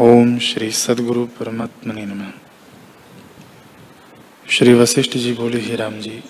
[0.00, 2.30] ओम श्री सदगुरु परमात्मने नमः।
[4.50, 6.24] श्री वशिष्ठ जी बोले, ही राम जी,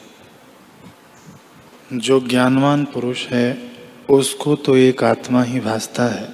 [1.93, 3.73] जो ज्ञानवान पुरुष है,
[4.11, 6.29] उसको तो एक आत्मा ही भासता है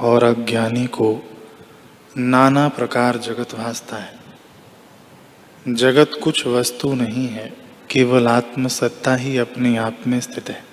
[0.00, 1.30] और अज्ञानी को
[2.18, 4.18] नाना प्रकार जगत भासता है।
[5.68, 7.52] जगत कुछ वस्तु नहीं है,
[7.90, 10.64] केवल आत्मसत्ता ही अपने आप में स्थित है।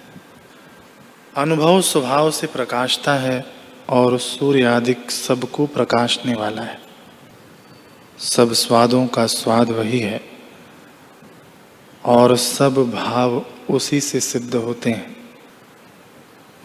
[1.37, 3.54] अनुभव स्वभाव से प्रकाशता है
[3.89, 6.81] और सूर्य आदि सबको प्रकाशने वाला है।
[8.19, 10.21] सब स्वादों का स्वाद वही है
[12.05, 15.15] और सब भाव उसी से सिद्ध होते हैं।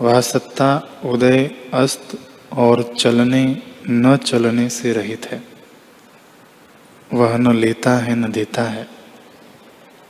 [0.00, 2.18] वह सत्ता उदय, अस्त
[2.52, 5.42] और चलने, न चलने से रहित है।
[7.12, 8.88] वह न लेता है, न देता है,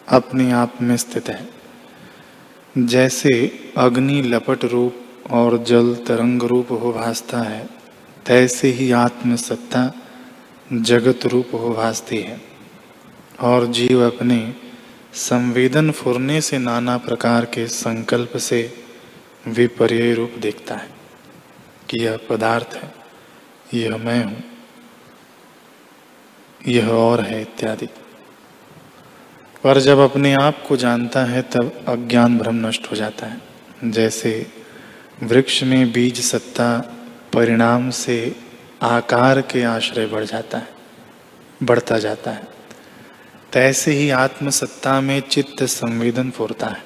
[0.08, 1.48] अपने आप में स्थित है।
[2.78, 7.68] जैसे अग्नि लपट रूप और जल तरंग रूप हो भासता है,
[8.26, 9.92] तैसे ही आत्म सत्ता
[10.72, 12.40] जगत रूप हो भासती है।
[13.40, 14.54] और जीव अपने
[15.14, 18.60] संवेदन फुरने से नाना प्रकार के संकल्प से
[19.48, 20.88] विपर्य रूप देखता है
[21.88, 22.94] कि यह पदार्थ है,
[23.74, 24.42] यह मैं हूँ,
[26.68, 27.86] यह और है इत्यादि।
[29.64, 33.40] पर जब अपने आप को जानता है, तब अज्ञान भ्रम नष्ट हो जाता है।
[33.84, 34.46] जैसे
[35.22, 36.78] वृक्ष में बीज सत्ता
[37.32, 38.36] परिणाम से
[38.82, 40.68] आकार के आश्रय बढ़ जाता है,
[41.62, 42.48] बढ़ता जाता है।
[43.52, 46.82] तैसे ही आत्मसत्ता में चित्त संवेदन फुरता है।